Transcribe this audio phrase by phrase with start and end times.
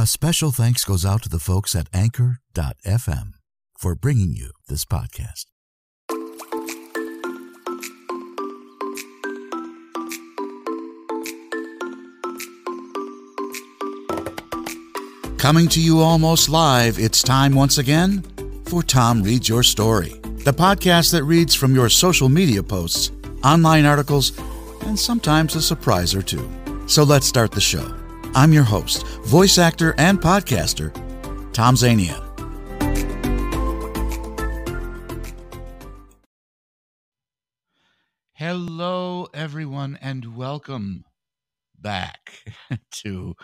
[0.00, 3.34] A special thanks goes out to the folks at Anchor.fm
[3.78, 5.44] for bringing you this podcast.
[15.36, 18.24] Coming to you almost live, it's time once again
[18.64, 23.10] for Tom Reads Your Story, the podcast that reads from your social media posts,
[23.44, 24.32] online articles,
[24.86, 26.50] and sometimes a surprise or two.
[26.86, 27.99] So let's start the show.
[28.32, 30.92] I'm your host, voice actor, and podcaster,
[31.52, 32.24] Tom Zania.
[38.34, 41.04] Hello, everyone, and welcome
[41.76, 42.44] back
[42.92, 43.34] to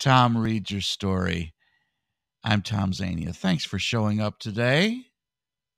[0.00, 1.54] Tom Reads Your Story.
[2.42, 3.34] I'm Tom Zania.
[3.34, 5.04] Thanks for showing up today.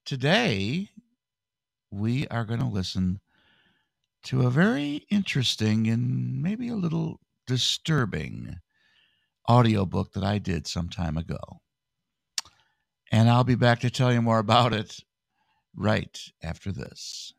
[0.07, 0.89] Today,
[1.91, 3.21] we are going to listen
[4.25, 8.57] to a very interesting and maybe a little disturbing
[9.49, 11.39] audiobook that I did some time ago.
[13.11, 15.01] And I'll be back to tell you more about it
[15.77, 17.35] right after this.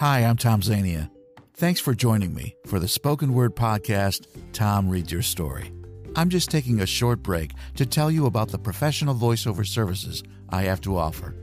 [0.00, 1.10] Hi, I'm Tom Zania.
[1.54, 5.72] Thanks for joining me for the spoken word podcast, Tom Reads Your Story.
[6.16, 10.62] I'm just taking a short break to tell you about the professional voiceover services I
[10.62, 11.34] have to offer.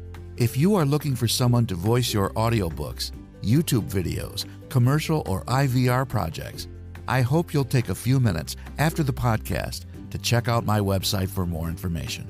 [0.42, 3.12] If you are looking for someone to voice your audiobooks,
[3.44, 6.68] YouTube videos, commercial, or IVR projects,
[7.08, 11.30] I hope you'll take a few minutes after the podcast to check out my website
[11.30, 12.28] for more information.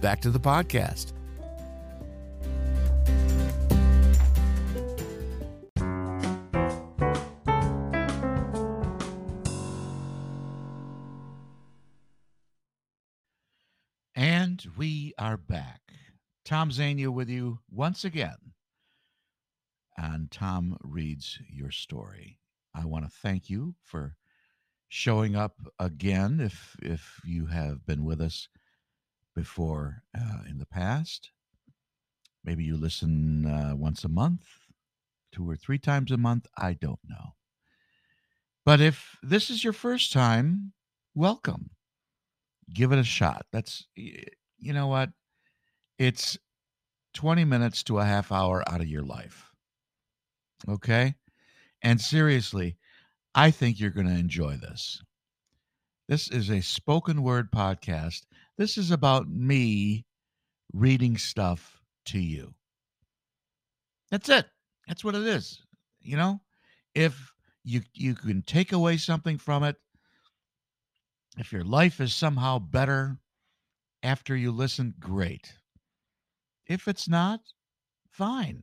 [0.00, 1.12] back to the podcast.
[15.26, 15.80] Are back.
[16.44, 18.52] Tom Zania with you once again.
[19.98, 22.38] And Tom reads your story.
[22.72, 24.14] I want to thank you for
[24.86, 28.48] showing up again if if you have been with us
[29.34, 31.32] before uh, in the past.
[32.44, 34.46] Maybe you listen uh, once a month,
[35.32, 36.46] two or three times a month.
[36.56, 37.34] I don't know.
[38.64, 40.72] But if this is your first time,
[41.16, 41.70] welcome
[42.72, 43.46] give it a shot.
[43.52, 43.86] That's,
[44.58, 45.10] you know what?
[45.98, 46.38] It's
[47.14, 49.50] 20 minutes to a half hour out of your life.
[50.68, 51.14] Okay.
[51.82, 52.76] And seriously,
[53.34, 55.02] I think you're going to enjoy this.
[56.08, 58.22] This is a spoken word podcast.
[58.56, 60.04] This is about me
[60.72, 62.54] reading stuff to you.
[64.10, 64.46] That's it.
[64.86, 65.62] That's what it is.
[66.00, 66.40] You know,
[66.94, 67.32] if
[67.64, 69.76] you you can take away something from it,
[71.36, 73.18] if your life is somehow better
[74.06, 75.52] after you listen, great.
[76.68, 77.40] If it's not,
[78.08, 78.62] fine.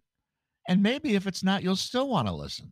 [0.70, 2.72] And maybe if it's not, you'll still want to listen.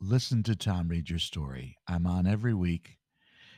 [0.00, 1.76] Listen to Tom read your story.
[1.86, 2.96] I'm on every week,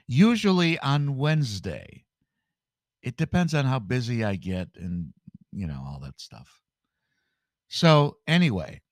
[0.06, 2.04] usually on Wednesday.
[3.02, 5.14] It depends on how busy I get and,
[5.50, 6.60] you know, all that stuff.
[7.68, 8.82] So, anyway,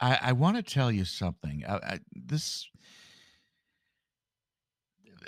[0.00, 1.62] I, I want to tell you something.
[1.68, 2.66] I, I, this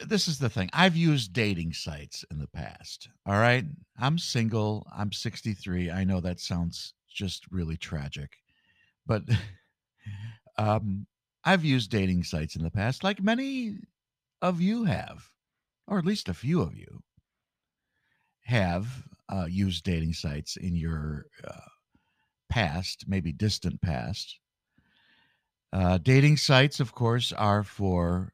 [0.04, 0.70] this is the thing.
[0.72, 3.08] I've used dating sites in the past.
[3.26, 3.64] All right,
[3.98, 4.86] I'm single.
[4.96, 5.90] I'm 63.
[5.90, 8.30] I know that sounds just really tragic,
[9.06, 9.22] but
[10.58, 11.06] um,
[11.44, 13.78] I've used dating sites in the past, like many
[14.40, 15.28] of you have,
[15.86, 17.02] or at least a few of you
[18.44, 18.86] have
[19.28, 21.68] uh, used dating sites in your uh,
[22.48, 24.38] past, maybe distant past.
[25.72, 28.32] Uh, dating sites, of course, are for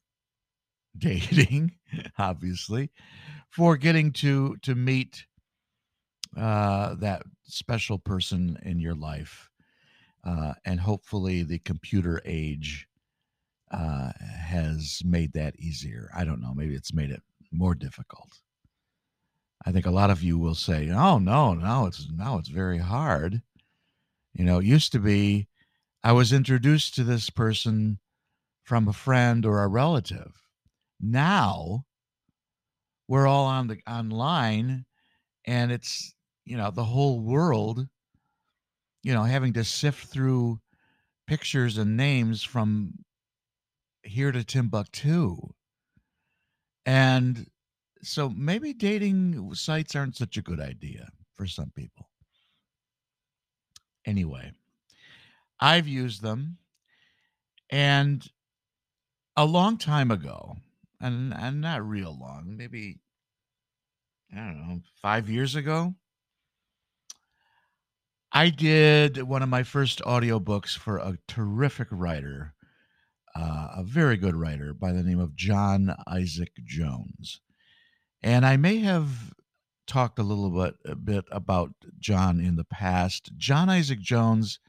[0.98, 1.72] dating,
[2.18, 2.90] obviously,
[3.50, 5.26] for getting to to meet
[6.36, 9.50] uh, that special person in your life,
[10.24, 12.88] uh, and hopefully, the computer age
[13.70, 16.10] uh, has made that easier.
[16.14, 16.54] I don't know.
[16.54, 17.22] Maybe it's made it
[17.52, 18.40] more difficult.
[19.64, 22.78] I think a lot of you will say, "Oh no, no, it's now it's very
[22.78, 23.42] hard."
[24.34, 25.48] You know, it used to be
[26.02, 28.00] I was introduced to this person
[28.64, 30.47] from a friend or a relative.
[31.00, 31.84] Now
[33.08, 34.84] we're all on the online
[35.46, 36.14] and it's,
[36.44, 37.86] you know, the whole world,
[39.02, 40.60] you know, having to sift through
[41.26, 42.92] pictures and names from
[44.02, 45.36] here to Timbuktu.
[46.86, 47.46] And
[48.02, 52.08] so maybe dating sites aren't such a good idea for some people.
[54.06, 54.52] Anyway,
[55.60, 56.58] I've used them.
[57.70, 58.26] And
[59.36, 60.56] a long time ago,
[61.00, 63.00] and and not real long, maybe
[64.32, 65.94] I don't know, five years ago.
[68.30, 72.52] I did one of my first audiobooks for a terrific writer,
[73.34, 77.40] uh, a very good writer by the name of John Isaac Jones.
[78.22, 79.32] And I may have
[79.86, 83.30] talked a little bit, a bit about John in the past.
[83.38, 84.60] John Isaac Jones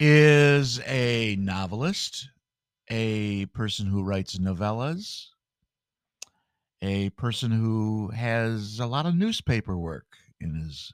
[0.00, 2.28] is a novelist,
[2.92, 5.28] a person who writes novellas,
[6.82, 10.04] a person who has a lot of newspaper work
[10.42, 10.92] in his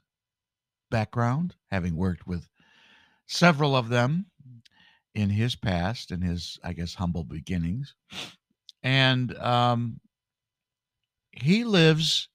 [0.89, 2.47] background, having worked with
[3.27, 4.27] several of them
[5.13, 7.93] in his past, in his, I guess, humble beginnings.
[8.81, 9.99] And um,
[11.33, 12.29] he lives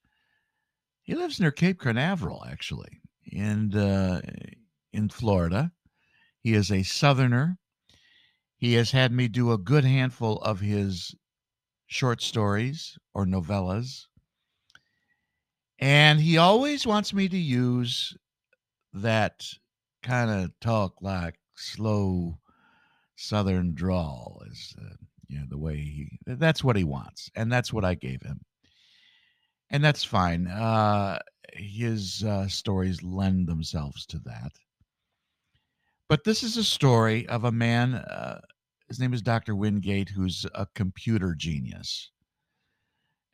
[1.04, 4.20] he lives near Cape Canaveral, actually, in uh,
[4.92, 5.72] in Florida.
[6.42, 7.56] He is a Southerner.
[8.64, 11.14] He has had me do a good handful of his
[11.84, 14.06] short stories or novellas.
[15.78, 18.16] And he always wants me to use
[18.94, 19.44] that
[20.02, 22.38] kind of talk like slow
[23.16, 24.94] southern drawl is uh,
[25.28, 28.46] you know the way he that's what he wants and that's what I gave him.
[29.68, 30.46] And that's fine.
[30.46, 31.18] Uh
[31.52, 34.52] his uh, stories lend themselves to that.
[36.08, 38.40] But this is a story of a man uh,
[38.94, 39.56] his name is Dr.
[39.56, 42.12] Wingate who's a computer genius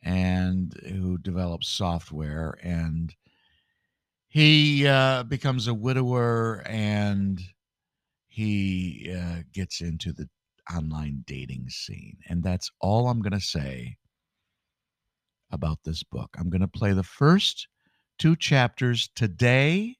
[0.02, 3.14] and who develops software and
[4.28, 7.42] he uh, becomes a widower and
[8.26, 10.30] he uh, gets into the
[10.74, 12.16] online dating scene.
[12.30, 13.98] And that's all I'm going to say
[15.50, 16.30] about this book.
[16.38, 17.68] I'm going to play the first
[18.18, 19.98] two chapters today.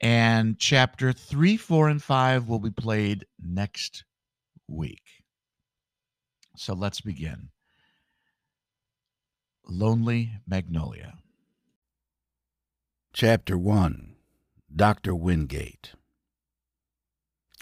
[0.00, 4.04] And chapter three, four, and five will be played next
[4.66, 5.02] week.
[6.56, 7.50] So let's begin.
[9.66, 11.14] Lonely Magnolia.
[13.12, 14.14] Chapter 1
[14.74, 15.14] Dr.
[15.14, 15.92] Wingate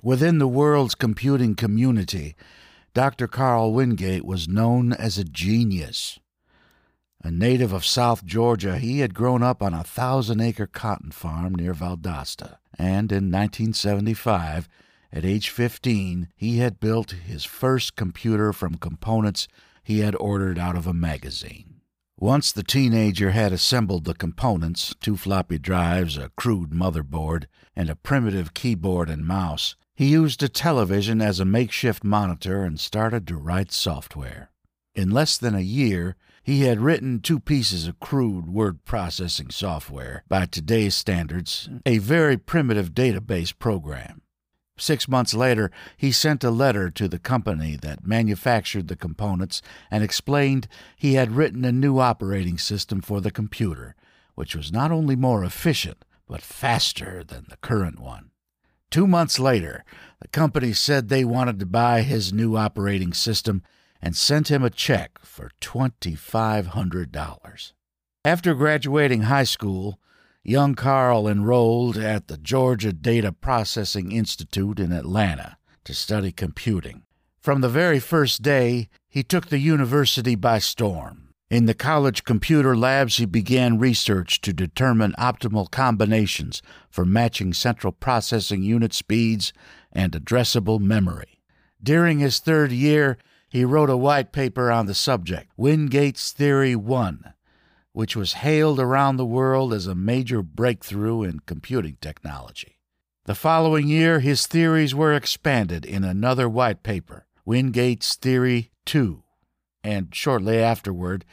[0.03, 2.37] Within the world's computing community,
[2.95, 3.27] Dr.
[3.27, 6.19] Carl Wingate was known as a genius.
[7.23, 11.55] A native of South Georgia, he had grown up on a thousand acre cotton farm
[11.55, 14.69] near Valdosta, and in 1975,
[15.13, 19.49] at age 15, he had built his first computer from components
[19.83, 21.81] he had ordered out of a magazine.
[22.21, 27.97] Once the teenager had assembled the components two floppy drives, a crude motherboard, and a
[27.97, 33.37] primitive keyboard and mouse he used a television as a makeshift monitor and started to
[33.37, 34.51] write software.
[34.95, 36.15] In less than a year,
[36.49, 42.39] he had written two pieces of crude word processing software, by today's standards, a very
[42.39, 44.23] primitive database program.
[44.79, 49.61] Six months later, he sent a letter to the company that manufactured the components
[49.91, 53.95] and explained he had written a new operating system for the computer,
[54.35, 58.31] which was not only more efficient, but faster than the current one.
[58.91, 59.85] Two months later,
[60.23, 63.63] the company said they wanted to buy his new operating system
[64.01, 67.73] and sent him a check for $2,500.
[68.25, 69.99] After graduating high school,
[70.43, 77.05] young Carl enrolled at the Georgia Data Processing Institute in Atlanta to study computing.
[77.41, 81.29] From the very first day, he took the university by storm.
[81.51, 87.93] In the college computer labs, he began research to determine optimal combinations for matching central
[87.93, 89.55] processing unit speeds
[89.91, 91.41] and addressable memory.
[91.83, 93.17] During his third year,
[93.49, 97.33] he wrote a white paper on the subject, Wingate's Theory 1,
[97.93, 102.79] which was hailed around the world as a major breakthrough in computing technology.
[103.25, 109.23] The following year, his theories were expanded in another white paper, Wingate's Theory 2,
[109.83, 111.25] and shortly afterward,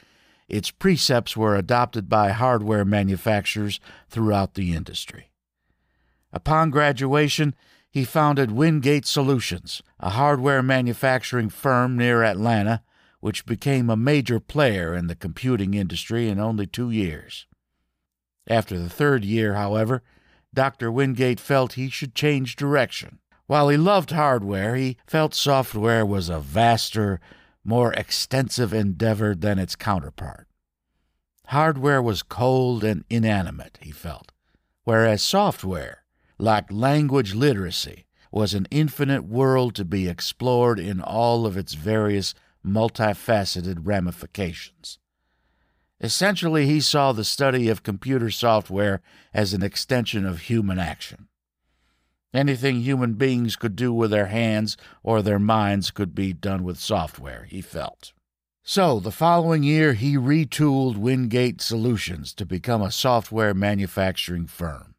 [0.48, 3.80] its precepts were adopted by hardware manufacturers
[4.10, 5.32] throughout the industry.
[6.32, 7.56] Upon graduation,
[7.96, 12.84] he founded Wingate Solutions, a hardware manufacturing firm near Atlanta
[13.22, 17.48] which became a major player in the computing industry in only two years.
[18.50, 20.04] After the third year, however,
[20.54, 20.92] Dr.
[20.92, 23.20] Wingate felt he should change direction.
[23.48, 27.22] While he loved hardware, he felt software was a vaster,
[27.64, 30.50] more extensive endeavor than its counterpart.
[31.46, 34.34] Hardware was cold and inanimate, he felt,
[34.84, 36.05] whereas software,
[36.38, 42.34] like language literacy, was an infinite world to be explored in all of its various
[42.66, 45.00] multifaceted ramifications.
[46.02, 49.02] Essentially, he saw the study of computer software
[49.34, 51.30] as an extension of human action.
[52.34, 56.78] Anything human beings could do with their hands or their minds could be done with
[56.78, 58.12] software, he felt.
[58.62, 64.95] So, the following year, he retooled Wingate Solutions to become a software manufacturing firm.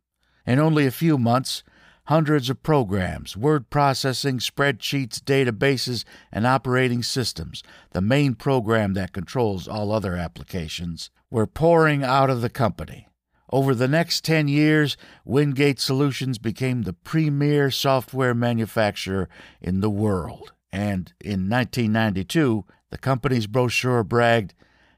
[0.46, 1.64] In only a few months,
[2.04, 9.66] hundreds of programs, word processing, spreadsheets, databases, and operating systems, the main program that controls
[9.66, 13.08] all other applications, were pouring out of the company.
[13.50, 19.28] Over the next 10 years, Wingate Solutions became the premier software manufacturer
[19.60, 20.52] in the world.
[20.72, 24.54] And in 1992, the company's brochure bragged,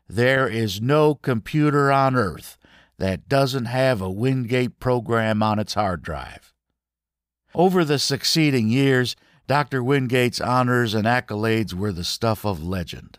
[0.09, 2.58] There is no computer on earth
[2.99, 6.52] that doesn't have a Wingate program on its hard drive.
[7.55, 9.83] Over the succeeding years, Dr.
[9.83, 13.19] Wingate's honors and accolades were the stuff of legend.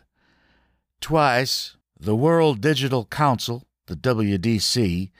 [1.00, 5.10] Twice, the World Digital Council, the WDC,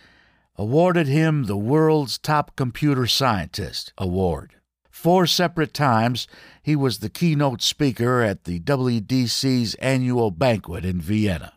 [0.57, 4.55] awarded him the World's Top Computer Scientist Award.
[4.91, 6.29] Four separate times,
[6.63, 11.55] he was the keynote speaker at the WDC's annual banquet in Vienna.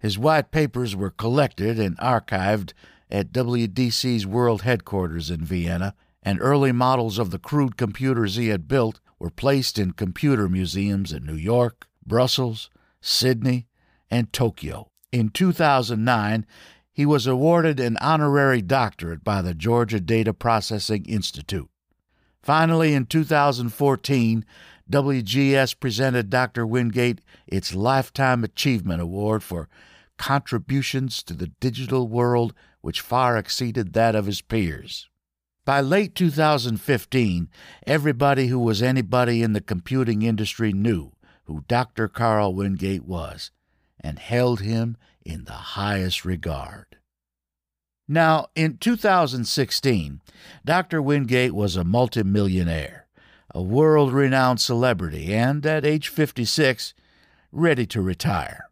[0.00, 2.72] His white papers were collected and archived
[3.10, 8.66] at WDC's world headquarters in Vienna, and early models of the crude computers he had
[8.66, 12.70] built were placed in computer museums in New York, Brussels,
[13.02, 13.66] Sydney,
[14.10, 14.90] and Tokyo.
[15.12, 16.46] In 2009,
[16.92, 21.68] he was awarded an honorary doctorate by the Georgia Data Processing Institute.
[22.42, 24.44] Finally, in 2014,
[24.90, 26.66] WGS presented Dr.
[26.66, 29.68] Wingate its Lifetime Achievement Award for
[30.20, 35.08] contributions to the digital world which far exceeded that of his peers.
[35.64, 37.48] By late 2015,
[37.86, 41.12] everybody who was anybody in the computing industry knew
[41.44, 42.06] who Dr.
[42.06, 43.50] Carl Wingate was
[43.98, 46.98] and held him in the highest regard.
[48.06, 50.20] Now, in 2016,
[50.66, 51.00] Dr.
[51.00, 53.06] Wingate was a multimillionaire,
[53.54, 56.92] a world renowned celebrity, and at age 56,
[57.52, 58.69] ready to retire.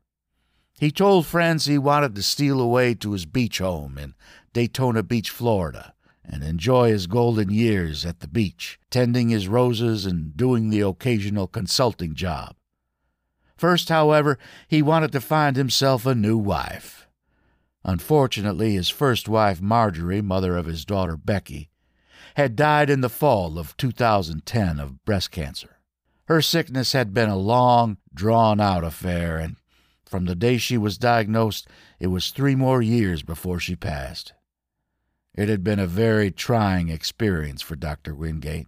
[0.79, 4.15] He told friends he wanted to steal away to his beach home in
[4.53, 5.93] Daytona Beach, Florida,
[6.25, 11.49] and enjoy his golden years at the beach, tending his roses and doing the occasional
[11.49, 12.55] consulting job.
[13.57, 17.09] First, however, he wanted to find himself a new wife.
[17.85, 21.71] Unfortunately, his first wife, Marjorie, mother of his daughter Becky,
[22.37, 25.79] had died in the fall of 2010 of breast cancer.
[26.27, 29.57] Her sickness had been a long, drawn out affair, and
[30.09, 31.69] from the day she was diagnosed,
[32.01, 34.33] it was three more years before she passed.
[35.35, 38.15] It had been a very trying experience for Dr.
[38.15, 38.67] Wingate,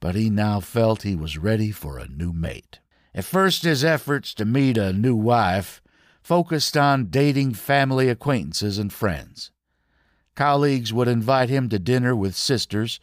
[0.00, 2.80] but he now felt he was ready for a new mate.
[3.14, 5.82] At first, his efforts to meet a new wife
[6.22, 9.50] focused on dating family acquaintances and friends.
[10.34, 13.00] Colleagues would invite him to dinner with sisters,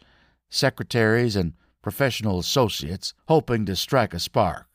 [0.48, 4.69] secretaries, and professional associates, hoping to strike a spark.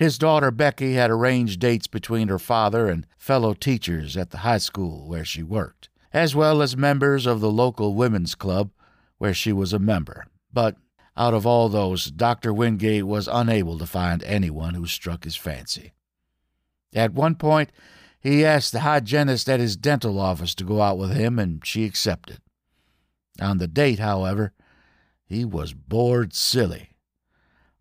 [0.00, 4.56] His daughter Becky had arranged dates between her father and fellow teachers at the high
[4.56, 8.70] school where she worked, as well as members of the local women's club
[9.18, 10.24] where she was a member.
[10.54, 10.76] But
[11.18, 12.50] out of all those, Dr.
[12.50, 15.92] Wingate was unable to find anyone who struck his fancy.
[16.94, 17.70] At one point,
[18.18, 21.84] he asked the hygienist at his dental office to go out with him, and she
[21.84, 22.38] accepted.
[23.38, 24.54] On the date, however,
[25.26, 26.89] he was bored silly.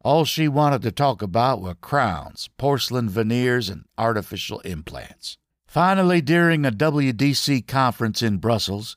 [0.01, 5.37] All she wanted to talk about were crowns, porcelain veneers, and artificial implants.
[5.67, 8.95] Finally, during a WDC conference in Brussels,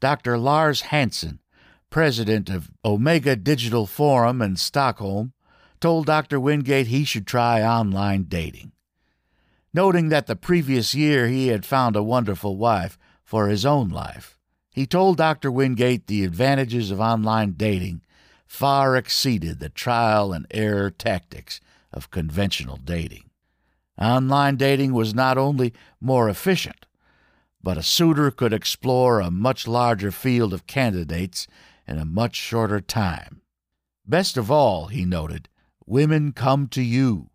[0.00, 0.36] Dr.
[0.36, 1.38] Lars Hansen,
[1.88, 5.32] president of Omega Digital Forum in Stockholm,
[5.80, 6.40] told Dr.
[6.40, 8.72] Wingate he should try online dating.
[9.72, 14.36] Noting that the previous year he had found a wonderful wife for his own life,
[14.72, 15.50] he told Dr.
[15.50, 18.02] Wingate the advantages of online dating
[18.50, 21.60] far exceeded the trial and error tactics
[21.92, 23.30] of conventional dating.
[23.96, 26.84] Online dating was not only more efficient,
[27.62, 31.46] but a suitor could explore a much larger field of candidates
[31.86, 33.40] in a much shorter time.
[34.04, 35.48] Best of all, he noted,
[35.86, 37.30] women come to you.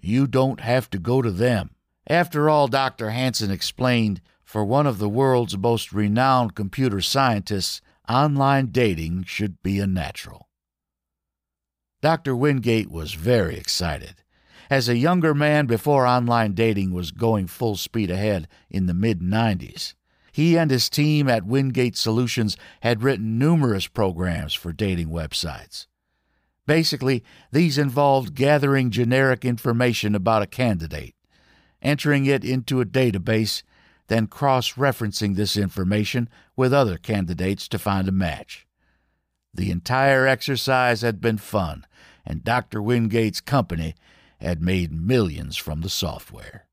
[0.00, 1.70] You don't have to go to them.
[2.06, 3.10] After all, Dr.
[3.10, 9.80] Hansen explained, for one of the world's most renowned computer scientists, online dating should be
[9.80, 10.47] a natural.
[12.00, 12.36] Dr.
[12.36, 14.22] Wingate was very excited.
[14.70, 19.20] As a younger man before online dating was going full speed ahead in the mid
[19.20, 19.94] 90s,
[20.30, 25.86] he and his team at Wingate Solutions had written numerous programs for dating websites.
[26.66, 31.16] Basically, these involved gathering generic information about a candidate,
[31.82, 33.64] entering it into a database,
[34.06, 38.67] then cross referencing this information with other candidates to find a match.
[39.54, 41.86] The entire exercise had been fun,
[42.24, 42.80] and Dr.
[42.80, 43.94] Wingate's company
[44.40, 46.66] had made millions from the software.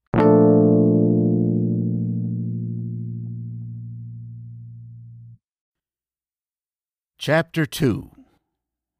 [7.18, 8.12] Chapter 2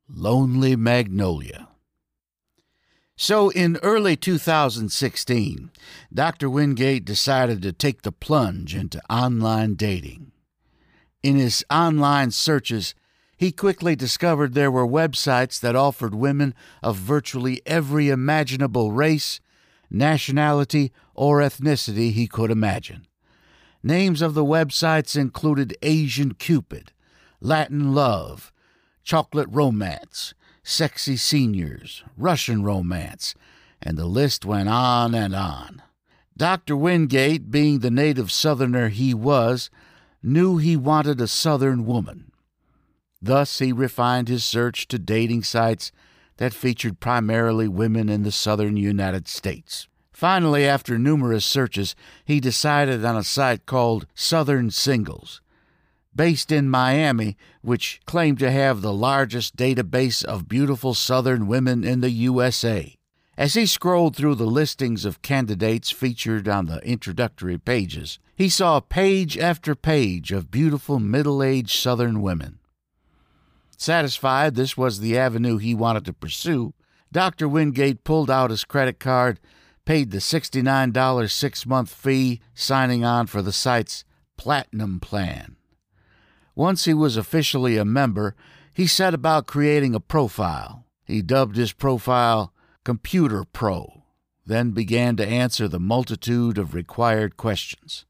[0.10, 1.68] Lonely Magnolia
[3.18, 5.72] so, in early 2016,
[6.14, 6.50] Dr.
[6.50, 10.34] Wingate decided to take the plunge into online dating.
[11.24, 12.94] In his online searches,
[13.38, 19.40] he quickly discovered there were websites that offered women of virtually every imaginable race,
[19.90, 23.06] nationality, or ethnicity he could imagine.
[23.84, 26.92] Names of the websites included Asian Cupid,
[27.42, 28.52] Latin Love,
[29.04, 33.36] Chocolate Romance, Sexy Seniors, Russian Romance,
[33.82, 35.84] and the list went on and on.
[36.36, 36.76] Dr.
[36.76, 39.70] Wingate, being the native Southerner he was,
[40.24, 42.32] knew he wanted a Southern woman.
[43.26, 45.92] Thus, he refined his search to dating sites
[46.38, 49.88] that featured primarily women in the southern United States.
[50.14, 55.42] Finally, after numerous searches, he decided on a site called Southern Singles,
[56.16, 62.02] based in Miami, which claimed to have the largest database of beautiful Southern women in
[62.02, 62.96] the USA.
[63.40, 68.80] As he scrolled through the listings of candidates featured on the introductory pages, he saw
[68.80, 72.60] page after page of beautiful middle aged Southern women.
[73.78, 76.74] Satisfied this was the avenue he wanted to pursue,
[77.12, 77.48] Dr.
[77.48, 79.40] Wingate pulled out his credit card,
[79.86, 84.04] paid the $69 six month fee, signing on for the site's
[84.38, 85.56] Platinum Plan.
[86.56, 88.36] Once he was officially a member,
[88.74, 90.86] he set about creating a profile.
[91.06, 92.54] He dubbed his profile
[92.84, 94.04] Computer Pro,
[94.46, 98.06] then began to answer the multitude of required questions.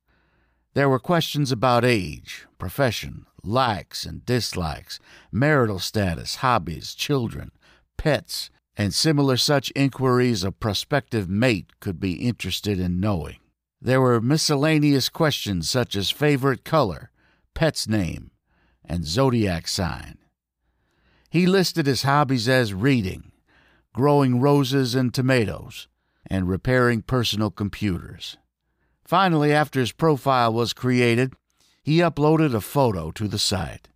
[0.74, 5.00] There were questions about age, profession, likes and dislikes,
[5.32, 7.52] marital status, hobbies, children,
[7.98, 13.38] pets, and similar such inquiries a prospective mate could be interested in knowing.
[13.82, 17.12] There were miscellaneous questions such as favorite color,
[17.54, 18.32] pet's name,
[18.84, 20.18] and zodiac sign.
[21.30, 23.32] He listed his hobbies as reading,
[23.94, 25.88] growing roses and tomatoes,
[26.28, 28.38] and repairing personal computers.
[29.06, 31.34] Finally, after his profile was created,
[31.86, 33.90] he uploaded a photo to the site.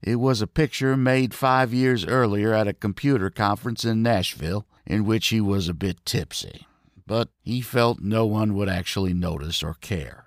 [0.00, 5.04] It was a picture made five years earlier at a computer conference in Nashville in
[5.04, 6.68] which he was a bit tipsy,
[7.04, 10.26] but he felt no one would actually notice or care.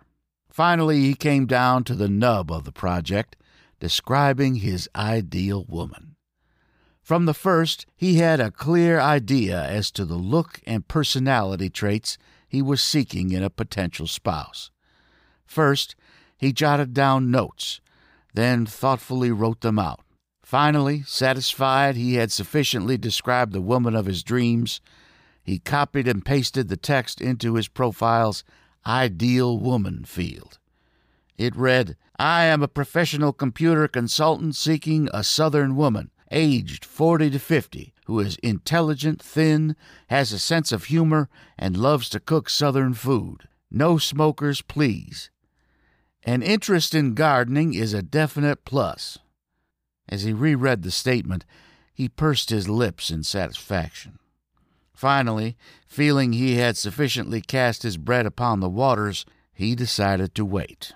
[0.51, 3.37] Finally, he came down to the nub of the project
[3.79, 6.17] describing his ideal woman.
[7.01, 12.17] From the first, he had a clear idea as to the look and personality traits
[12.45, 14.69] he was seeking in a potential spouse.
[15.45, 15.95] First,
[16.39, 17.81] he jotted down notes,
[18.33, 19.99] then thoughtfully wrote them out.
[20.41, 24.81] Finally, satisfied he had sufficiently described the woman of his dreams,
[25.43, 28.43] he copied and pasted the text into his profile's
[28.85, 30.57] Ideal Woman field.
[31.37, 37.39] It read, I am a professional computer consultant seeking a Southern woman, aged 40 to
[37.39, 39.75] 50, who is intelligent, thin,
[40.07, 43.47] has a sense of humor, and loves to cook Southern food.
[43.69, 45.29] No smokers, please.
[46.23, 49.19] An interest in gardening is a definite plus.
[50.07, 51.45] As he reread the statement,
[51.93, 54.19] he pursed his lips in satisfaction.
[54.93, 55.55] Finally,
[55.87, 60.91] feeling he had sufficiently cast his bread upon the waters, he decided to wait.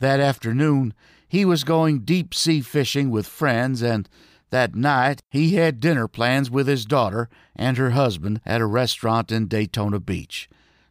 [0.00, 0.92] That afternoon,
[1.28, 4.08] he was going deep sea fishing with friends, and
[4.50, 9.32] that night he had dinner plans with his daughter and her husband at a restaurant
[9.32, 10.48] in Daytona Beach.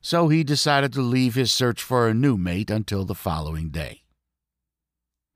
[0.07, 4.03] So he decided to leave his search for a new mate until the following day.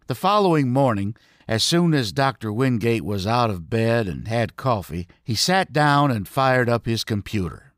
[0.08, 2.54] The following morning, as soon as Dr.
[2.54, 7.04] Wingate was out of bed and had coffee, he sat down and fired up his
[7.04, 7.74] computer.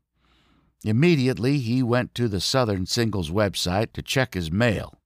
[0.84, 5.00] Immediately, he went to the Southern Singles website to check his mail.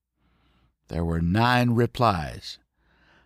[0.88, 2.59] There were nine replies.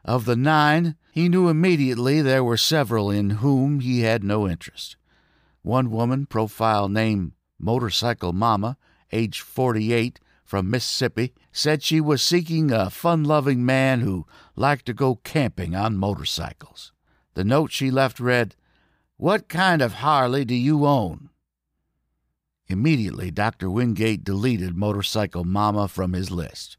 [0.04, 4.94] Of the nine, he knew immediately there were several in whom he had no interest.
[5.62, 8.76] One woman, profile name Motorcycle Mama,
[9.12, 14.92] age 48, from Mississippi, said she was seeking a fun loving man who liked to
[14.92, 16.92] go camping on motorcycles.
[17.34, 18.54] The note she left read,
[19.16, 21.30] What kind of Harley do you own?
[22.68, 23.70] Immediately, Dr.
[23.70, 26.76] Wingate deleted Motorcycle Mama from his list.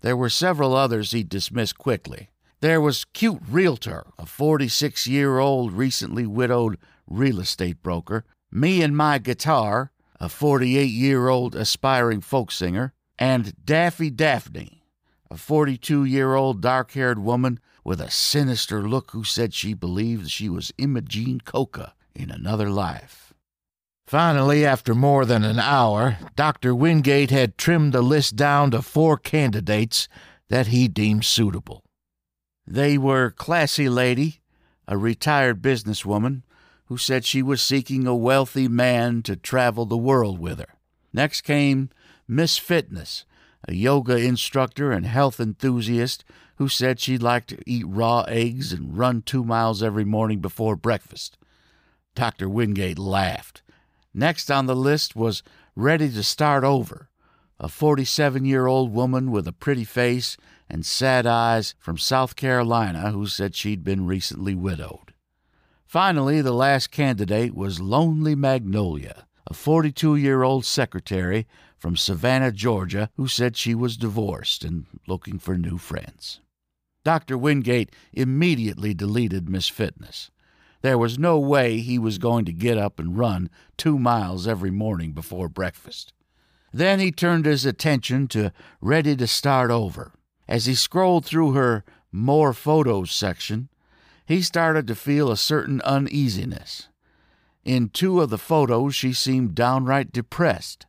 [0.00, 2.30] There were several others he dismissed quickly.
[2.60, 8.96] There was Cute Realtor, a 46 year old recently widowed real estate broker, Me and
[8.96, 14.84] My Guitar, a 48 year old aspiring folk singer, and Daffy Daphne,
[15.30, 20.30] a 42 year old dark haired woman with a sinister look who said she believed
[20.30, 23.32] she was Imogene Coca in another life.
[24.06, 26.74] Finally, after more than an hour, Dr.
[26.74, 30.08] Wingate had trimmed the list down to four candidates
[30.48, 31.84] that he deemed suitable.
[32.66, 34.40] They were Classy Lady,
[34.86, 36.42] a retired businesswoman
[36.90, 40.74] who said she was seeking a wealthy man to travel the world with her.
[41.12, 41.88] Next came
[42.26, 43.24] Miss Fitness,
[43.68, 46.24] a yoga instructor and health enthusiast
[46.56, 50.74] who said she'd like to eat raw eggs and run two miles every morning before
[50.74, 51.38] breakfast.
[52.16, 52.48] Dr.
[52.48, 53.62] Wingate laughed.
[54.12, 55.44] Next on the list was
[55.76, 57.08] Ready to Start Over,
[57.60, 60.36] a 47 year old woman with a pretty face
[60.68, 65.09] and sad eyes from South Carolina who said she'd been recently widowed.
[65.90, 73.10] Finally, the last candidate was Lonely Magnolia, a 42 year old secretary from Savannah, Georgia,
[73.16, 76.38] who said she was divorced and looking for new friends.
[77.02, 77.36] Dr.
[77.36, 80.30] Wingate immediately deleted Miss Fitness.
[80.82, 84.70] There was no way he was going to get up and run two miles every
[84.70, 86.12] morning before breakfast.
[86.72, 90.12] Then he turned his attention to Ready to Start Over.
[90.46, 93.70] As he scrolled through her More Photos section,
[94.30, 96.88] he started to feel a certain uneasiness.
[97.64, 100.86] In two of the photos, she seemed downright depressed.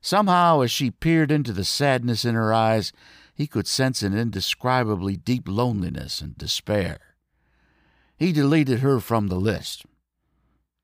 [0.00, 2.92] Somehow, as she peered into the sadness in her eyes,
[3.32, 6.98] he could sense an indescribably deep loneliness and despair.
[8.16, 9.86] He deleted her from the list.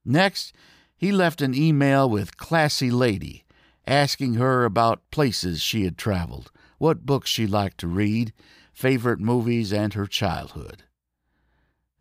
[0.05, 0.55] Next,
[0.97, 3.43] he left an email with Classy Lady,
[3.89, 8.33] asking her about places she had traveled, what books she liked to read,
[8.73, 10.85] favorite movies, and her childhood.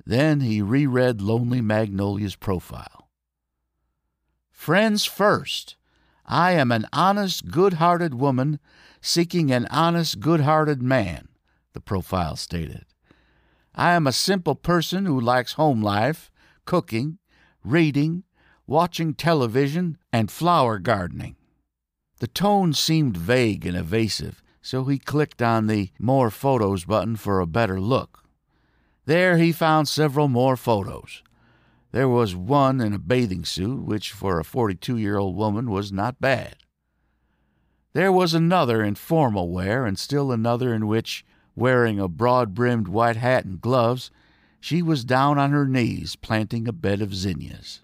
[0.05, 3.09] Then he reread Lonely Magnolia's profile.
[4.51, 5.75] Friends first.
[6.25, 8.59] I am an honest, good hearted woman
[9.01, 11.27] seeking an honest, good hearted man,
[11.73, 12.85] the profile stated.
[13.73, 16.29] I am a simple person who likes home life,
[16.65, 17.17] cooking,
[17.63, 18.23] reading,
[18.67, 21.35] watching television, and flower gardening.
[22.19, 27.39] The tone seemed vague and evasive, so he clicked on the More Photos button for
[27.39, 28.23] a better look.
[29.11, 31.21] There he found several more photos.
[31.91, 35.91] There was one in a bathing suit, which for a 42 year old woman was
[35.91, 36.55] not bad.
[37.91, 41.25] There was another in formal wear, and still another in which,
[41.57, 44.11] wearing a broad brimmed white hat and gloves,
[44.61, 47.81] she was down on her knees planting a bed of zinnias.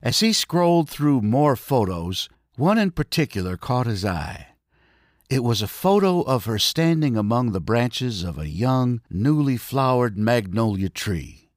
[0.00, 4.46] As he scrolled through more photos, one in particular caught his eye.
[5.30, 10.18] It was a photo of her standing among the branches of a young, newly flowered
[10.18, 11.50] magnolia tree.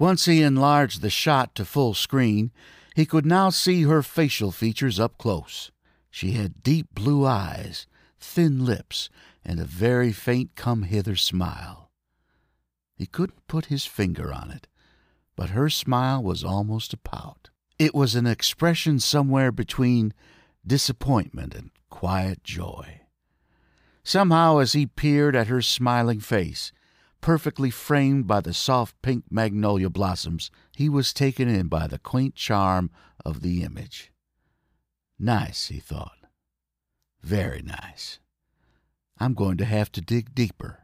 [0.00, 2.50] Once he enlarged the shot to full screen,
[2.96, 5.70] he could now see her facial features up close.
[6.10, 7.86] She had deep blue eyes,
[8.18, 9.08] thin lips,
[9.44, 11.88] and a very faint come hither smile.
[12.96, 14.66] He couldn't put his finger on it,
[15.36, 17.50] but her smile was almost a pout.
[17.78, 20.12] It was an expression somewhere between
[20.66, 23.02] disappointment and quiet joy.
[24.02, 26.72] Somehow, as he peered at her smiling face,
[27.20, 32.34] perfectly framed by the soft pink magnolia blossoms, he was taken in by the quaint
[32.34, 32.90] charm
[33.26, 34.10] of the image.
[35.18, 36.16] Nice, he thought.
[37.22, 38.18] Very nice.
[39.18, 40.78] I'm going to have to dig deeper.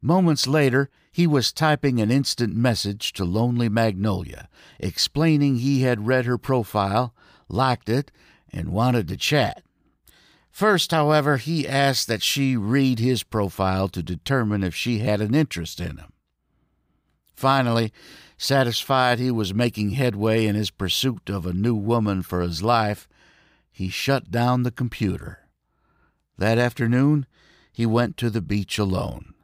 [0.00, 4.48] Moments later, he was typing an instant message to Lonely Magnolia,
[4.78, 7.12] explaining he had read her profile,
[7.48, 8.12] liked it,
[8.56, 9.62] and wanted to chat.
[10.50, 15.34] First, however, he asked that she read his profile to determine if she had an
[15.34, 16.12] interest in him.
[17.34, 17.92] Finally,
[18.38, 23.08] Satisfied he was making headway in his pursuit of a new woman for his life,
[23.72, 25.40] he shut down the computer.
[26.36, 27.26] That afternoon,
[27.72, 29.34] he went to the beach alone.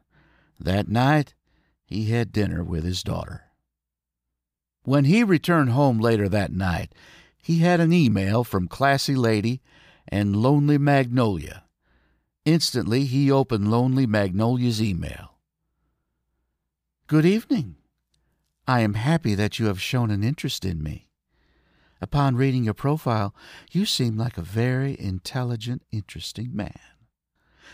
[0.59, 1.33] That night,
[1.85, 3.45] he had dinner with his daughter.
[4.83, 6.93] When he returned home later that night,
[7.43, 9.61] he had an email from Classy Lady
[10.07, 11.65] and Lonely Magnolia.
[12.45, 15.37] Instantly, he opened Lonely Magnolia's email.
[17.07, 17.75] Good evening.
[18.65, 21.09] I am happy that you have shown an interest in me.
[22.01, 23.35] Upon reading your profile,
[23.71, 26.79] you seem like a very intelligent, interesting man.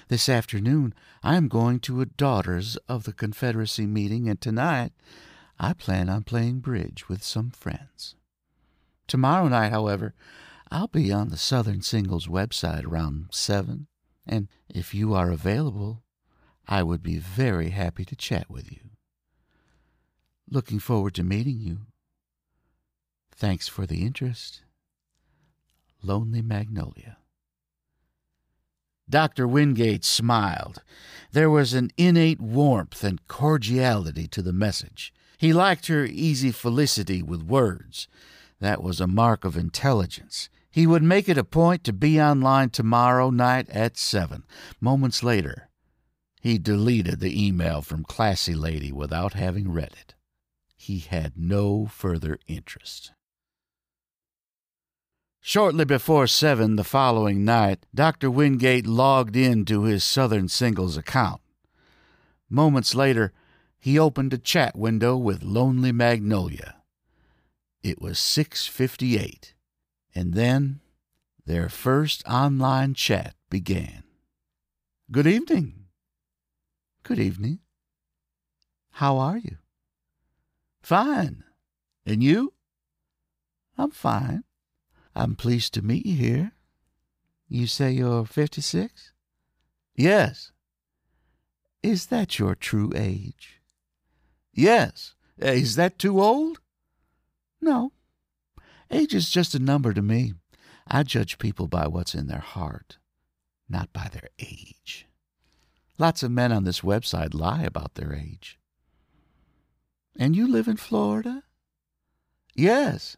[0.07, 4.93] This afternoon, I am going to a Daughters of the Confederacy meeting, and tonight
[5.59, 8.15] I plan on playing bridge with some friends.
[9.09, 10.13] Tomorrow night, however,
[10.69, 13.87] I'll be on the Southern Singles website around 7,
[14.27, 16.03] and if you are available,
[16.67, 18.91] I would be very happy to chat with you.
[20.47, 21.79] Looking forward to meeting you.
[23.35, 24.61] Thanks for the interest.
[26.03, 27.17] Lonely Magnolia.
[29.09, 29.47] Dr.
[29.47, 30.83] Wingate smiled.
[31.31, 35.11] There was an innate warmth and cordiality to the message.
[35.39, 38.07] He liked her easy felicity with words.
[38.59, 40.49] That was a mark of intelligence.
[40.69, 44.43] He would make it a point to be online tomorrow night at 7.
[44.79, 45.69] Moments later,
[46.41, 50.15] he deleted the email from Classy Lady without having read it.
[50.75, 53.11] He had no further interest.
[55.41, 58.29] Shortly before seven the following night, Dr.
[58.29, 61.41] Wingate logged in to his Southern Singles account.
[62.49, 63.31] Moments later,
[63.79, 66.75] he opened a chat window with Lonely Magnolia.
[67.81, 69.53] It was 6:58,
[70.13, 70.81] and then
[71.45, 74.03] their first online chat began.
[75.11, 75.85] Good evening.
[77.03, 77.59] Good evening.
[78.91, 79.57] How are you?
[80.81, 81.43] Fine.
[82.05, 82.53] And you?
[83.77, 84.43] I'm fine.
[85.15, 86.51] I'm pleased to meet you here.
[87.47, 89.13] You say you're 56?
[89.95, 90.51] Yes.
[91.81, 93.61] Is that your true age?
[94.53, 95.15] Yes.
[95.37, 96.59] Is that too old?
[97.61, 97.91] No.
[98.91, 100.33] Age is just a number to me.
[100.87, 102.97] I judge people by what's in their heart,
[103.67, 105.07] not by their age.
[105.97, 108.57] Lots of men on this website lie about their age.
[110.17, 111.43] And you live in Florida?
[112.55, 113.17] Yes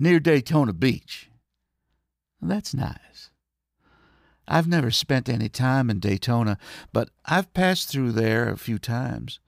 [0.00, 1.30] near Daytona Beach.
[2.40, 3.30] That's nice.
[4.48, 6.56] I've never spent any time in Daytona,
[6.92, 9.38] but I've passed through there a few times.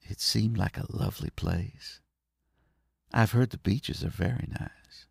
[0.00, 2.00] It seemed like a lovely place.
[3.12, 5.06] I've heard the beaches are very nice.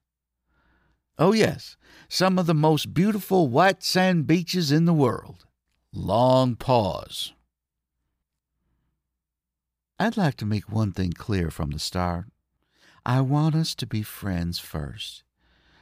[1.18, 1.76] Oh, yes,
[2.08, 5.46] some of the most beautiful white sand beaches in the world.
[5.92, 7.34] Long pause.
[10.00, 12.26] I'd like to make one thing clear from the start.
[13.06, 15.24] I want us to be friends first.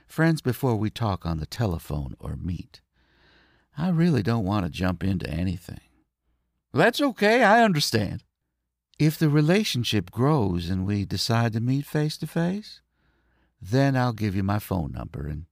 [0.08, 2.82] Friends before we talk on the telephone or meet.
[3.78, 5.82] I really don't want to jump into anything.
[6.74, 8.24] That's okay, I understand.
[9.00, 12.82] If the relationship grows and we decide to meet face to face,
[13.62, 15.46] then I'll give you my phone number and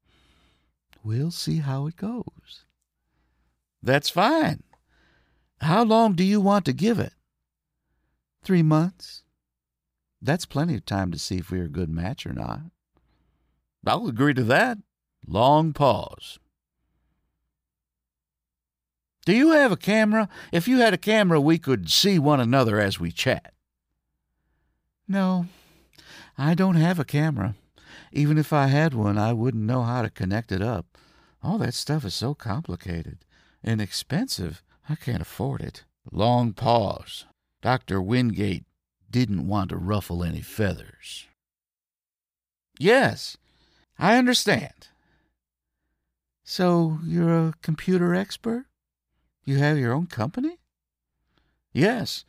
[1.04, 2.66] we'll see how it goes.
[3.84, 4.64] That's fine.
[5.62, 7.14] How long do you want to give it?
[8.44, 9.24] Three months?
[10.22, 12.62] That's plenty of time to see if we're a good match or not.
[13.86, 14.80] I'll agree to that.
[15.28, 16.40] Long pause.
[19.26, 20.30] Do you have a camera?
[20.52, 23.54] If you had a camera, we could see one another as we chat.
[25.08, 25.48] No,
[26.38, 27.56] I don't have a camera.
[28.12, 30.98] Even if I had one, I wouldn't know how to connect it up.
[31.44, 33.20] All that stuff is so complicated
[33.64, 35.84] and expensive, I can't afford it.
[36.12, 37.26] Long pause.
[37.62, 38.00] Dr.
[38.02, 38.66] Wingate
[39.10, 41.26] didn't want to ruffle any feathers.
[42.78, 43.38] Yes,
[43.98, 44.90] I understand.
[46.44, 48.66] So you're a computer expert?
[49.46, 50.58] You have your own company?
[51.72, 52.26] Yes,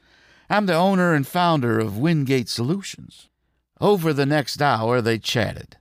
[0.50, 3.30] I'm the owner and founder of Wingate Solutions.
[3.80, 5.78] Over the next hour, they chatted.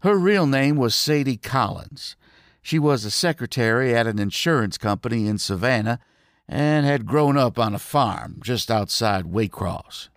[0.00, 2.16] Her real name was Sadie Collins.
[2.60, 6.00] She was a secretary at an insurance company in Savannah
[6.48, 10.08] and had grown up on a farm just outside Waycross.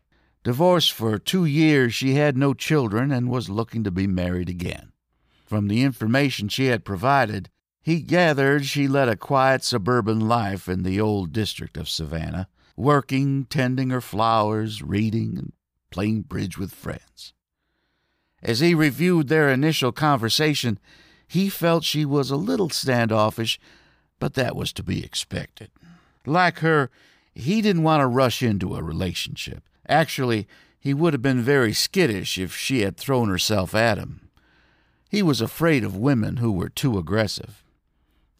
[0.43, 4.91] Divorced for two years, she had no children and was looking to be married again.
[5.45, 7.49] From the information she had provided,
[7.87, 13.45] he gathered she led a quiet suburban life in the old district of Savannah, working,
[13.45, 15.53] tending her flowers, reading, and
[15.89, 17.31] playing bridge with friends.
[18.43, 20.79] As he reviewed their initial conversation,
[21.29, 23.57] he felt she was a little standoffish,
[24.19, 25.71] but that was to be expected.
[26.25, 26.89] Like her,
[27.33, 29.63] he didn't want to rush into a relationship.
[29.87, 30.45] Actually,
[30.77, 34.29] he would have been very skittish if she had thrown herself at him.
[35.09, 37.63] He was afraid of women who were too aggressive.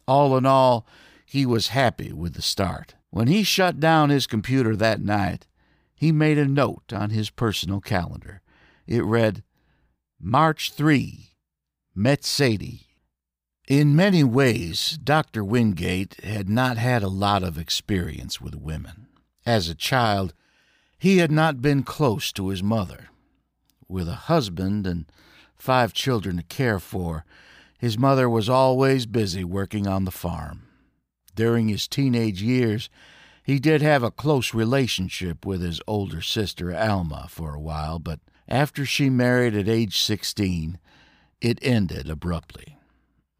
[0.08, 0.86] All in all,
[1.26, 2.94] he was happy with the start.
[3.10, 5.46] When he shut down his computer that night,
[5.94, 8.40] he made a note on his personal calendar.
[8.86, 9.42] It read,
[10.18, 11.34] March 3,
[11.94, 12.86] met Sadie.
[13.68, 15.44] In many ways, Dr.
[15.44, 19.08] Wingate had not had a lot of experience with women.
[19.44, 20.32] As a child,
[20.98, 23.08] he had not been close to his mother.
[23.88, 25.04] With a husband and
[25.54, 27.26] five children to care for,
[27.78, 30.62] his mother was always busy working on the farm.
[31.34, 32.90] During his teenage years,
[33.42, 38.20] he did have a close relationship with his older sister Alma for a while, but
[38.46, 40.78] after she married at age 16,
[41.40, 42.76] it ended abruptly.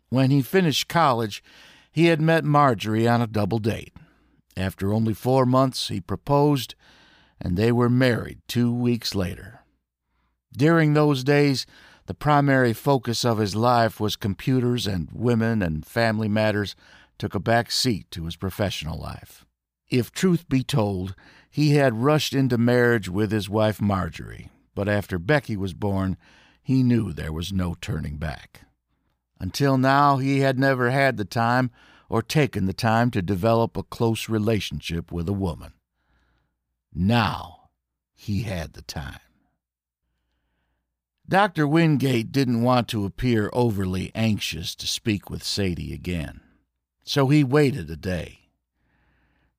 [0.09, 1.43] When he finished college,
[1.91, 3.93] he had met Marjorie on a double date.
[4.57, 6.75] After only four months, he proposed
[7.41, 9.61] and they were married two weeks later.
[10.53, 11.67] During those days,
[12.09, 16.75] the primary focus of his life was computers and women and family matters
[17.19, 19.45] took a back seat to his professional life.
[19.91, 21.15] If truth be told,
[21.51, 26.17] he had rushed into marriage with his wife Marjorie, but after Becky was born,
[26.63, 28.63] he knew there was no turning back.
[29.39, 31.71] Until now, he had never had the time
[32.09, 35.75] or taken the time to develop a close relationship with a woman.
[36.91, 37.69] Now
[38.15, 39.21] he had the time.
[41.29, 41.69] Dr.
[41.69, 46.41] Wingate didn't want to appear overly anxious to speak with Sadie again,
[47.05, 48.49] so he waited a day.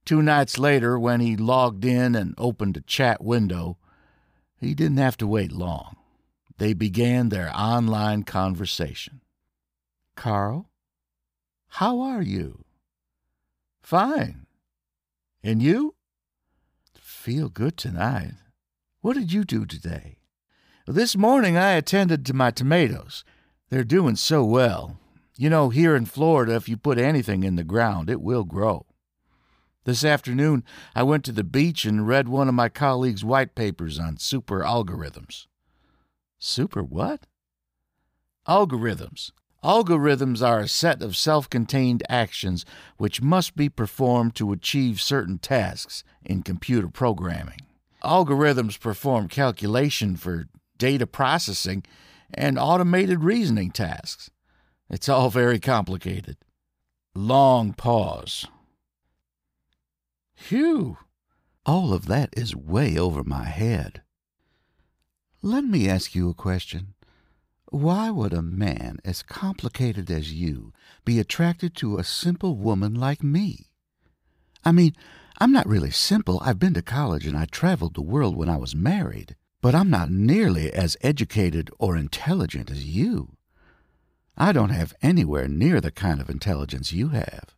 [0.04, 3.78] Two nights later, when he logged in and opened a chat window,
[4.60, 5.96] he didn't have to wait long.
[6.58, 9.22] They began their online conversation.
[10.16, 10.72] Carl,
[11.68, 12.66] how are you?
[13.84, 14.48] Fine.
[15.44, 15.94] And you?
[17.00, 18.34] Feel good tonight.
[19.02, 20.19] What did you do today?
[20.92, 23.24] This morning I attended to my tomatoes.
[23.70, 24.98] They're doing so well.
[25.38, 28.88] You know, here in Florida, if you put anything in the ground, it will grow.
[29.84, 30.64] This afternoon,
[30.96, 34.62] I went to the beach and read one of my colleagues' white papers on super
[34.62, 35.46] algorithms.
[36.40, 37.28] Super what?
[38.48, 39.32] Algorithms.
[39.64, 42.66] Algorithms are a set of self contained actions
[42.98, 47.60] which must be performed to achieve certain tasks in computer programming.
[48.04, 50.48] Algorithms perform calculation for
[50.80, 51.84] data processing,
[52.34, 54.32] and automated reasoning tasks.
[54.90, 56.38] It's all very complicated.
[57.14, 58.48] Long pause.
[60.36, 60.98] Phew!
[61.66, 64.02] All of that is way over my head.
[65.42, 66.96] Let me ask you a question.
[67.72, 70.74] Why would a man as complicated as you
[71.06, 73.68] be attracted to a simple woman like me?
[74.66, 74.96] I mean,
[75.40, 76.42] I'm not really simple.
[76.44, 79.36] I've been to college and I traveled the world when I was married.
[79.62, 83.36] But I'm not nearly as educated or intelligent as you.
[84.38, 87.56] I don't have anywhere near the kind of intelligence you have.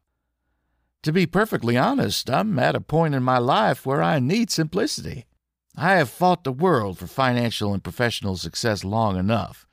[1.03, 5.25] To be perfectly honest, I'm at a point in my life where I need simplicity.
[5.75, 9.67] I have fought the world for financial and professional success long enough.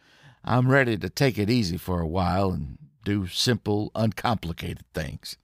[0.44, 5.36] I'm ready to take it easy for a while and do simple, uncomplicated things.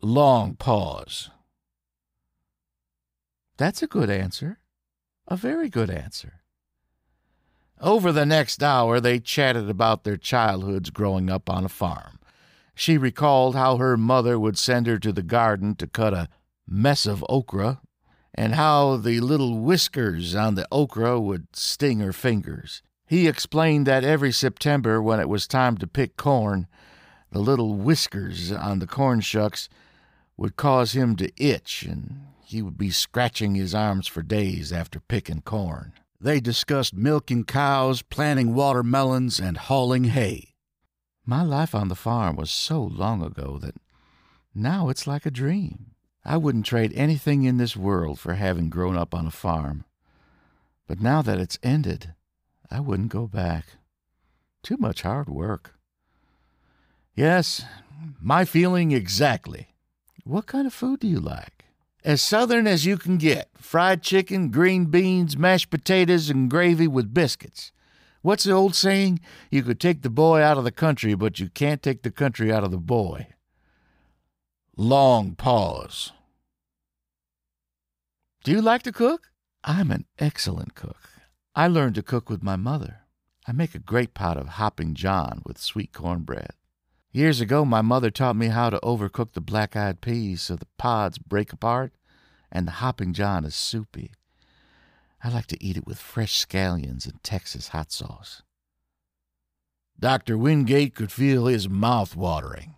[0.00, 1.30] Long pause.
[3.56, 4.58] That's a good answer.
[5.28, 6.42] A very good answer.
[7.80, 12.20] Over the next hour, they chatted about their childhoods growing up on a farm.
[12.74, 16.28] She recalled how her mother would send her to the garden to cut a
[16.66, 17.80] mess of okra,
[18.34, 22.82] and how the little whiskers on the okra would sting her fingers.
[23.06, 26.66] He explained that every September, when it was time to pick corn,
[27.30, 29.68] the little whiskers on the corn shucks
[30.36, 35.00] would cause him to itch, and he would be scratching his arms for days after
[35.00, 35.92] picking corn.
[36.20, 40.54] They discussed milking cows, planting watermelons, and hauling hay.
[41.24, 43.74] My life on the farm was so long ago that
[44.54, 45.90] now it's like a dream.
[46.24, 49.84] I wouldn't trade anything in this world for having grown up on a farm.
[50.86, 52.14] But now that it's ended,
[52.70, 53.66] I wouldn't go back.
[54.62, 55.74] Too much hard work.
[57.16, 57.64] Yes,
[58.20, 59.74] my feeling exactly.
[60.22, 61.55] What kind of food do you like?
[62.06, 67.12] As southern as you can get fried chicken, green beans, mashed potatoes, and gravy with
[67.12, 67.72] biscuits.
[68.22, 69.18] What's the old saying?
[69.50, 72.52] You could take the boy out of the country, but you can't take the country
[72.52, 73.26] out of the boy.
[74.76, 76.12] Long pause.
[78.44, 79.32] Do you like to cook?
[79.64, 81.08] I'm an excellent cook.
[81.56, 83.00] I learned to cook with my mother.
[83.48, 86.52] I make a great pot of hopping john with sweet cornbread.
[87.16, 90.66] Years ago, my mother taught me how to overcook the black eyed peas so the
[90.76, 91.94] pods break apart
[92.52, 94.12] and the hopping john is soupy.
[95.24, 98.42] I like to eat it with fresh scallions and Texas hot sauce.
[99.98, 100.36] Dr.
[100.36, 102.74] Wingate could feel his mouth watering.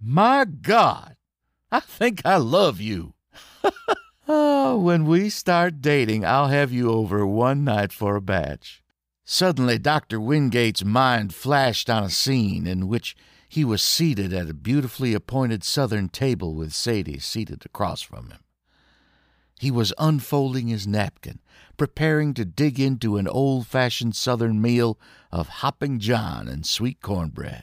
[0.00, 1.14] My God,
[1.70, 3.14] I think I love you.
[4.26, 8.79] oh, when we start dating, I'll have you over one night for a batch.
[9.32, 10.18] Suddenly, Dr.
[10.18, 13.14] Wingate's mind flashed on a scene in which
[13.48, 18.40] he was seated at a beautifully appointed southern table with Sadie seated across from him.
[19.60, 21.38] He was unfolding his napkin,
[21.76, 24.98] preparing to dig into an old fashioned southern meal
[25.30, 27.62] of hopping john and sweet cornbread.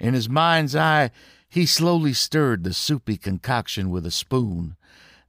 [0.00, 1.10] In his mind's eye,
[1.50, 4.76] he slowly stirred the soupy concoction with a spoon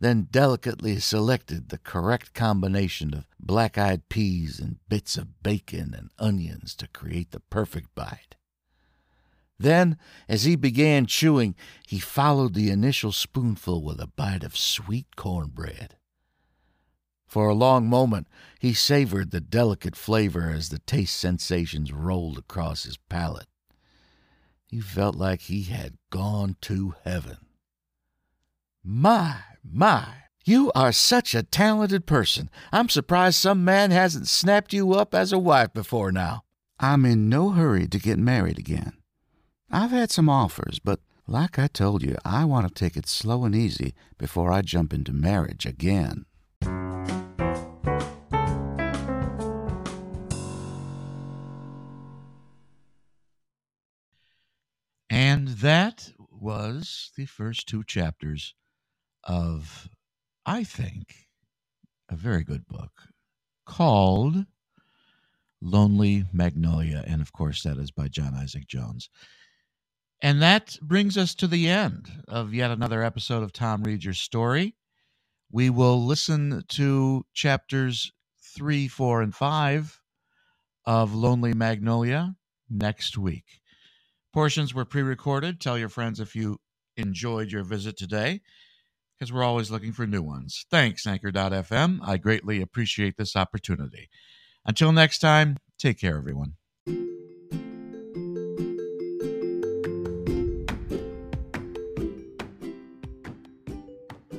[0.03, 6.09] then delicately selected the correct combination of black eyed peas and bits of bacon and
[6.19, 8.35] onions to create the perfect bite.
[9.57, 9.97] Then,
[10.27, 11.55] as he began chewing,
[11.87, 15.95] he followed the initial spoonful with a bite of sweet cornbread.
[17.25, 18.27] For a long moment,
[18.59, 23.47] he savored the delicate flavor as the taste sensations rolled across his palate.
[24.67, 27.37] He felt like he had gone to heaven.
[28.83, 30.05] My, my,
[30.45, 32.49] you are such a talented person.
[32.71, 36.43] I'm surprised some man hasn't snapped you up as a wife before now.
[36.79, 38.93] I'm in no hurry to get married again.
[39.71, 43.45] I've had some offers, but like I told you, I want to take it slow
[43.45, 46.25] and easy before I jump into marriage again.
[55.09, 58.55] And that was the first two chapters
[59.23, 59.89] of,
[60.45, 61.27] I think,
[62.09, 62.91] a very good book
[63.65, 64.45] called
[65.61, 67.03] Lonely Magnolia.
[67.07, 69.09] And of course, that is by John Isaac Jones.
[70.21, 74.13] And that brings us to the end of yet another episode of Tom Reads Your
[74.13, 74.75] Story.
[75.51, 78.11] We will listen to chapters
[78.41, 80.01] three, four, and five
[80.85, 82.35] of Lonely Magnolia
[82.69, 83.61] next week.
[84.33, 85.59] Portions were pre recorded.
[85.59, 86.59] Tell your friends if you
[86.97, 88.41] enjoyed your visit today,
[89.17, 90.65] because we're always looking for new ones.
[90.69, 91.99] Thanks, Anchor.fm.
[92.03, 94.09] I greatly appreciate this opportunity.
[94.65, 96.55] Until next time, take care, everyone.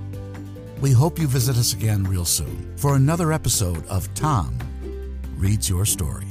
[0.81, 4.57] We hope you visit us again real soon for another episode of Tom
[5.37, 6.30] Reads Your Story.